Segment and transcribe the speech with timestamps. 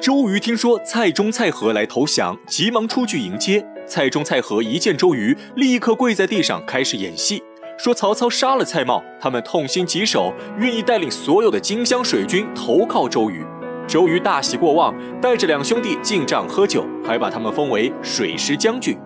[0.00, 3.64] 周瑜听说蔡中、蔡和来投降，急忙出去迎接。
[3.84, 7.42] 蔡中、蔡和一见周瑜，立刻跪在地上开始演戏，
[7.76, 13.44] 说曹操杀了蔡瑁，他们痛心疾首，愿意带领所有的荆襄水军投靠周瑜。
[13.88, 18.96] 周瑜大喜过望，带着两兄弟进帐喝酒，还把他们封为水师将军。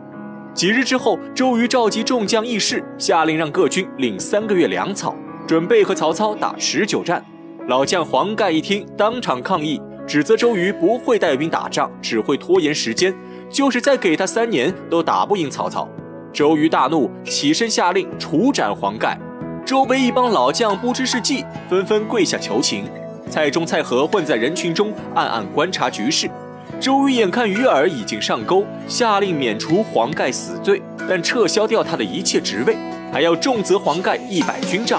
[0.52, 5.16] 几日之后，周瑜召集众将议事，下令让各军领三个月粮草，
[5.46, 7.24] 准备和曹操打持久战。
[7.68, 9.80] 老将黄盖一听，当场抗议，
[10.12, 13.14] 指责周瑜不会带兵打仗，只会拖延时间，
[13.48, 15.88] 就是再给他三年都打不赢曹操。
[16.34, 19.18] 周瑜大怒，起身下令处斩黄盖。
[19.64, 22.84] 周围一帮老将不知是计，纷纷跪下求情。
[23.30, 26.28] 蔡中、蔡和混在人群中，暗暗观察局势。
[26.78, 32.76] 周瑜眼看鱼饵已经上钩，下令免除黄盖死罪，但撤销掉他的一切职位，
[33.12, 34.98] 还要重责黄盖一百军杖。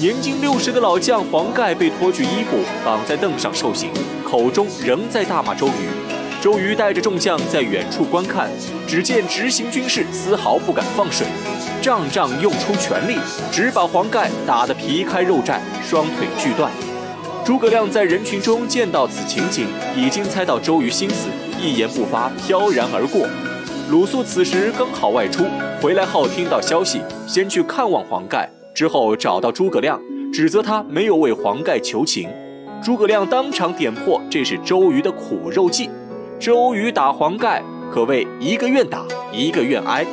[0.00, 3.90] 年近六十的老将黄盖被脱去衣服，绑在凳上受刑，
[4.24, 5.90] 口中仍在大骂周瑜。
[6.40, 8.50] 周瑜带着众将在远处观看，
[8.88, 11.26] 只见执行军士丝毫不敢放水，
[11.82, 13.18] 仗仗用出全力，
[13.52, 16.72] 只把黄盖打得皮开肉绽，双腿锯断。
[17.44, 21.28] 诸葛亮在人群中见到此情景，已经猜到周瑜心思，
[21.60, 23.28] 一言不发，飘然而过。
[23.90, 25.44] 鲁肃此时刚好外出，
[25.82, 30.00] 回来后听到消息，先去看望黄盖，之后找到诸葛亮，
[30.32, 32.30] 指责他没有为黄盖求情。
[32.80, 35.90] 诸葛亮当场点破，这是周瑜的苦肉计。
[36.38, 37.60] 周瑜打黄盖，
[37.92, 40.06] 可谓一个愿打，一个愿挨。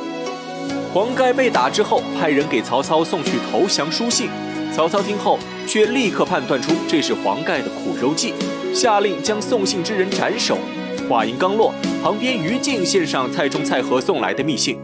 [0.92, 4.28] 黄盖被打之后，派人给曹操送去投降书信。
[4.74, 8.34] 曹操听后，却立刻判断出这是黄盖的苦肉计，
[8.74, 10.58] 下令将送信之人斩首。
[11.08, 14.76] 话音刚落，旁边于禁献上蔡中、蔡和送来的密信。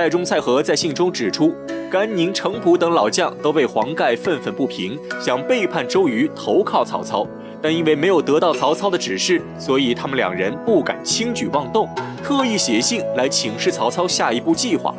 [0.00, 1.54] 蔡中、蔡和在信中指出，
[1.90, 7.26] 甘宁、程普等老将都为黄盖愤愤不平，想背叛周瑜，投靠曹操，
[7.60, 11.86] 但因为没有得到曹操的指示，所以他们两人不敢轻举妄动，
[12.24, 14.94] 特意写信来请示曹操下一步计划。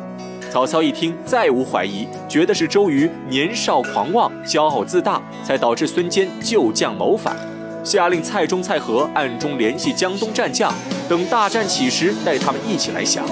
[0.52, 7.36] 曹操一听，再无怀疑，觉得是周瑜年少狂妄、骄傲自大，才导致孙坚旧将谋反，
[7.82, 10.72] 下令蔡中、蔡和暗中联系江东战将，
[11.08, 13.26] 等大战起时带他们一起来降。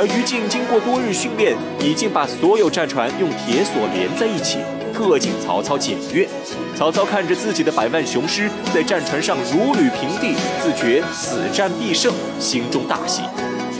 [0.00, 4.56] 而于禁经过多日训练，已经把所有战船用铁索连在一起，
[4.94, 6.26] 特警曹操检阅。
[6.74, 13.20] 曹操看着自己的百万雄师在战船上如履平地，自觉此战必胜，心中大喜。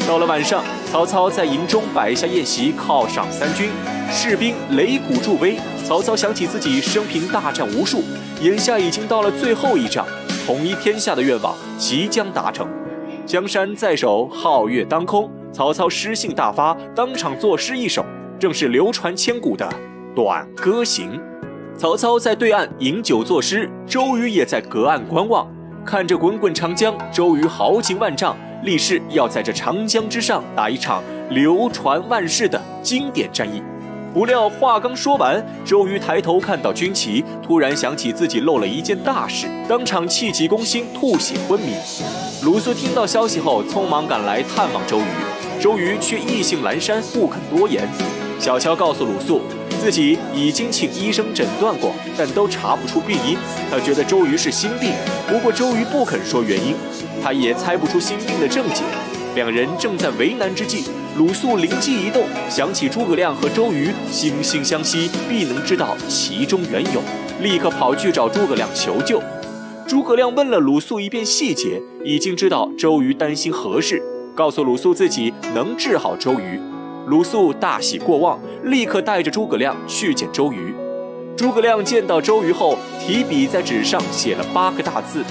[0.07, 3.71] 到了晚上，曹操在营中摆下宴席，犒赏三军
[4.13, 5.57] 士兵，擂鼓助威。
[5.89, 8.05] 曹操想起自己生平大战无数，
[8.43, 10.07] 眼下已经到了最后一仗，
[10.45, 12.69] 统一天下的愿望即将达成。
[13.25, 18.05] 江山在手，皓月当空，曹操诗兴大发，当场作诗一首，
[18.39, 19.67] 正是流传千古的
[20.15, 21.19] 《短歌行》。
[21.77, 25.49] 曹操在对岸饮酒作诗，周瑜也在隔岸观望，
[25.85, 28.37] 看着滚滚长江，周瑜豪情万丈。
[28.63, 33.63] 立誓要在这长江之上打一场流传万世的经典战役。
[34.13, 41.73] 不料话刚说完，周瑜抬头看到军旗，突然想起自己漏了一件大事，当场气急攻心，吐血昏迷。
[42.45, 45.03] 鲁肃听到消息后，匆忙赶来探望周瑜，
[45.61, 47.87] 周瑜却意兴阑珊，不肯多言。
[48.39, 49.43] 小乔告诉鲁肃，
[49.79, 53.37] 自己已经请医生诊断过，但都查不出病因。
[53.71, 54.93] 他觉得周瑜是心病，
[55.29, 56.75] 不过周瑜不肯说原因。
[57.23, 58.83] 他也猜不出心病的症结，
[59.35, 60.85] 两人正在为难之际，
[61.19, 67.03] 鲁肃灵机一动，想起诸葛亮和周瑜惺惺相惜，必能知道其中缘由，
[67.43, 69.23] 立刻跑去找诸葛亮求救。
[69.87, 74.03] 诸葛亮问了鲁肃一遍细节，已经知道周瑜担心何事，
[74.41, 76.59] 告诉鲁肃自己能治好周瑜。
[77.09, 80.75] 鲁肃大喜过望，立刻带着诸葛亮去见周瑜。
[81.37, 85.23] 诸葛亮见到周瑜后，提笔在纸上写了八个大字。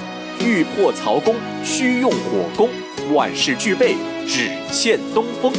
[0.45, 1.33] 欲破曹公，
[1.63, 2.69] 须用火攻。
[3.11, 3.95] 万事俱备，
[4.27, 5.51] 只欠东风。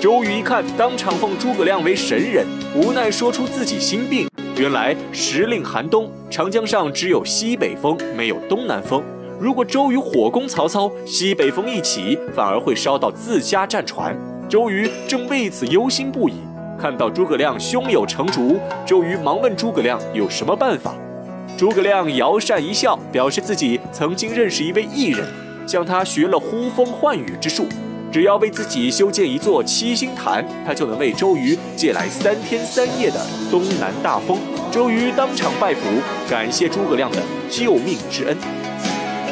[0.00, 2.46] 周瑜一看，当场奉诸葛亮为神人，
[2.76, 4.28] 无奈说出自己心病。
[4.56, 9.02] 原来时令寒冬，长江上只有西北风，没有东南风。
[9.44, 14.16] 如果周瑜火攻曹操，西北风一起，反而会烧到自家战船。
[14.48, 16.36] 周瑜正为此忧心不已。
[16.80, 20.94] 看到诸葛亮胸有成竹，周瑜忙问诸葛亮有什么办法。
[21.58, 25.28] 诸葛亮摇扇一笑，表示自己曾经认识一位艺人，
[25.66, 27.66] 向他学了呼风唤雨之术。
[28.10, 33.20] 只要为自己修建一座七星坛，他就能为周瑜借来三天三夜的
[33.50, 34.38] 东南大风。
[34.72, 35.80] 周瑜当场拜服，
[36.30, 37.18] 感谢诸葛亮的
[37.50, 38.34] 救命之恩。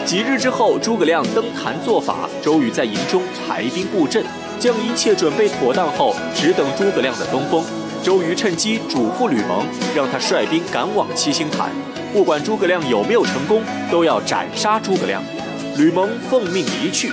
[0.05, 4.25] 几日之后，诸葛亮登坛作法，周瑜在营中排兵布阵，
[4.59, 7.65] 将一切准备妥当后，只等诸葛亮的东风。
[8.03, 9.65] 周瑜趁机嘱咐吕蒙，
[9.95, 11.71] 让他率兵赶往七星坛。
[12.13, 15.23] 不管诸葛亮有没有成功，都要斩杀诸葛亮。
[15.77, 17.11] 吕蒙奉命离去。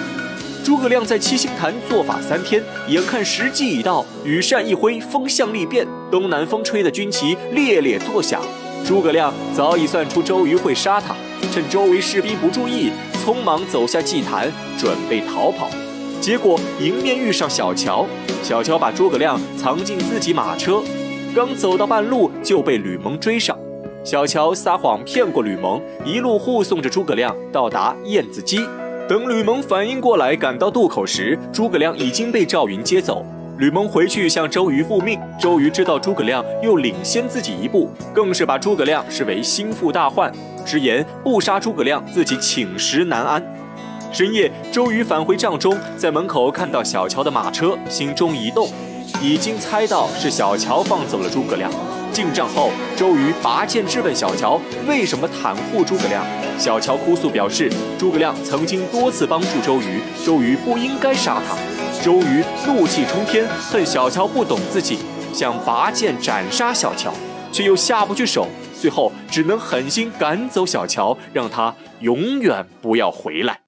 [0.66, 8.42] 诸葛亮在七星坛做法三天，眼看时机已到，羽扇一挥，风向力变，东南风吹得军旗猎猎作响。
[8.86, 11.16] 诸葛亮早已算出周瑜会杀他，
[11.52, 12.92] 趁周围士兵不注意，
[13.26, 15.70] 匆忙走下祭坛，准备逃跑。
[16.22, 18.06] 结果迎面遇上小乔，
[18.44, 20.82] 小乔把诸葛亮藏进自己马车，
[21.36, 23.58] 刚走到半路就被吕蒙追上。
[24.04, 28.68] 小乔撒谎骗过吕蒙，一路护送着诸葛亮到达燕子矶。
[29.08, 33.26] 等吕蒙反应过来，赶到渡口时，诸葛亮已经被赵云接走。
[33.58, 40.32] 吕蒙回去向周瑜复命，周瑜知道诸葛亮又领先自己一步，更是把诸葛亮视为心腹大患，
[40.66, 43.44] 直言不杀诸葛亮，自己寝食难安。
[44.12, 48.70] 深夜，周瑜返回帐中，在门口看到小乔的马车，心中一动，
[49.22, 51.72] 已经猜到是小乔放走了诸葛亮。
[52.12, 56.26] 进帐后，周瑜拔剑质问小乔为什么袒护诸葛亮。
[56.58, 61.56] 小乔哭诉表示，诸葛亮曾经多次帮助周瑜，周瑜不应该杀他。
[62.04, 64.98] 周瑜怒气冲天，恨小乔不懂自己，
[65.32, 67.14] 想拔剑斩杀小乔，
[67.52, 68.48] 却又下不去手，
[68.80, 73.60] 最后只能狠心赶走小乔，让他永远不要回来。